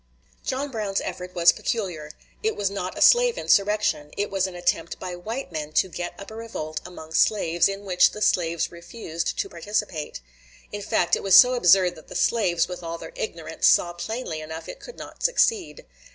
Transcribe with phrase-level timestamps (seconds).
[0.43, 2.09] John Brown's effort was peculiar.
[2.41, 4.09] It was not a slave insurrection.
[4.17, 7.85] It was an attempt by white men to get up a revolt among slaves, in
[7.85, 10.19] which the slaves refused to participate.
[10.71, 14.41] In fact, it was so absurd that the slaves, with all their ignorance, saw plainly
[14.41, 15.85] enough it could not succeed.